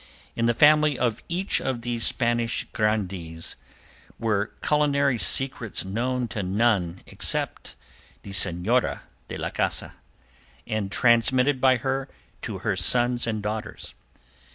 [0.35, 3.55] In the family of each of these Spanish Grandees
[4.17, 7.75] were culinary secrets known to none except
[8.23, 9.93] the "Senora de la Casa,"
[10.65, 12.09] and transmitted by her
[12.41, 13.93] to her sons and daughters.